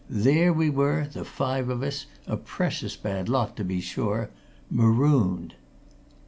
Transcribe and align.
There 0.09 0.51
we 0.51 0.71
were, 0.71 1.05
the 1.13 1.23
five 1.23 1.69
of 1.69 1.83
us 1.83 2.07
a 2.25 2.35
precious 2.35 2.95
bad 2.95 3.29
lot, 3.29 3.55
to 3.57 3.63
be 3.63 3.79
sure 3.81 4.31
marooned!" 4.67 5.53